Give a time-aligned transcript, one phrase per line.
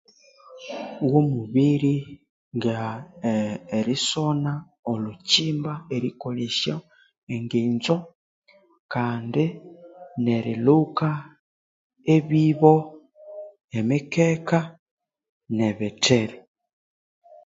[1.11, 1.95] Womubiri
[2.55, 2.77] nga
[3.31, 3.33] e
[3.77, 4.53] erisona
[4.91, 6.75] olhukyimba erikolesya
[7.33, 7.95] enginzo
[8.93, 9.43] kandi
[10.23, 11.09] nerilhuka
[12.15, 12.73] ebibo,
[13.77, 14.59] emikeka
[15.57, 16.37] nebithiri.